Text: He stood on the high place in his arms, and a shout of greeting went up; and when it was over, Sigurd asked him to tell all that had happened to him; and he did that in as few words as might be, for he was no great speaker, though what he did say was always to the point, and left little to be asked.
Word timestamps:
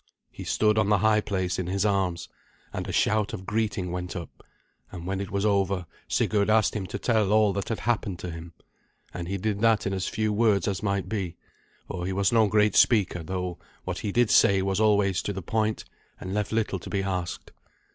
He 0.31 0.45
stood 0.45 0.79
on 0.79 0.89
the 0.89 0.97
high 0.97 1.21
place 1.21 1.59
in 1.59 1.67
his 1.67 1.85
arms, 1.85 2.27
and 2.73 2.87
a 2.87 2.91
shout 2.91 3.33
of 3.33 3.45
greeting 3.45 3.91
went 3.91 4.15
up; 4.15 4.41
and 4.91 5.05
when 5.05 5.21
it 5.21 5.29
was 5.29 5.45
over, 5.45 5.85
Sigurd 6.07 6.49
asked 6.49 6.75
him 6.75 6.87
to 6.87 6.97
tell 6.97 7.31
all 7.31 7.53
that 7.53 7.69
had 7.69 7.81
happened 7.81 8.17
to 8.17 8.31
him; 8.31 8.53
and 9.13 9.27
he 9.27 9.37
did 9.37 9.59
that 9.61 9.85
in 9.85 9.93
as 9.93 10.07
few 10.07 10.33
words 10.33 10.67
as 10.67 10.81
might 10.81 11.07
be, 11.07 11.37
for 11.87 12.07
he 12.07 12.13
was 12.13 12.31
no 12.31 12.47
great 12.47 12.75
speaker, 12.75 13.21
though 13.21 13.59
what 13.83 13.99
he 13.99 14.11
did 14.11 14.31
say 14.31 14.63
was 14.63 14.79
always 14.79 15.21
to 15.21 15.33
the 15.33 15.43
point, 15.43 15.85
and 16.19 16.33
left 16.33 16.51
little 16.51 16.79
to 16.79 16.89
be 16.89 17.03
asked. 17.03 17.51